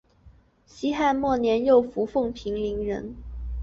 [0.65, 3.13] 西汉末年右扶风平陵人。